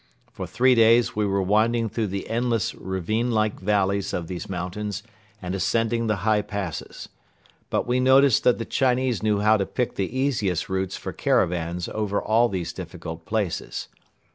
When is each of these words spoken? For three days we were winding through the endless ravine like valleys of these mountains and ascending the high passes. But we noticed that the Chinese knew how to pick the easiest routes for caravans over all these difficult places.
For 0.31 0.47
three 0.47 0.73
days 0.73 1.15
we 1.15 1.27
were 1.27 1.43
winding 1.43 1.87
through 1.87 2.07
the 2.07 2.27
endless 2.27 2.73
ravine 2.73 3.29
like 3.29 3.59
valleys 3.59 4.13
of 4.13 4.25
these 4.25 4.49
mountains 4.49 5.03
and 5.39 5.53
ascending 5.53 6.07
the 6.07 6.15
high 6.25 6.41
passes. 6.41 7.07
But 7.69 7.85
we 7.85 7.99
noticed 7.99 8.43
that 8.43 8.57
the 8.57 8.65
Chinese 8.65 9.21
knew 9.21 9.41
how 9.41 9.57
to 9.57 9.65
pick 9.67 9.93
the 9.97 10.09
easiest 10.17 10.69
routes 10.69 10.97
for 10.97 11.13
caravans 11.13 11.87
over 11.87 12.19
all 12.19 12.49
these 12.49 12.73
difficult 12.73 13.27
places. 13.27 13.89